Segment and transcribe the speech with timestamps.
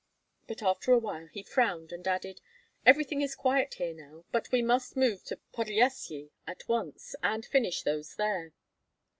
[0.47, 2.41] But after a while he frowned, and added,
[2.87, 7.83] "Everything is quiet here now; but we must move to Podlyasye at once, and finish
[7.83, 8.53] those there."